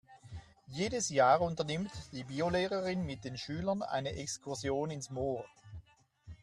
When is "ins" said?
4.89-5.11